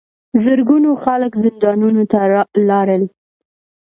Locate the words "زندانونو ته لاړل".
1.43-3.03